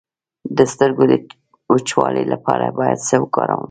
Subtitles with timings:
[0.57, 1.13] د سترګو د
[1.73, 3.59] وچوالي لپاره باید څه وکاروم؟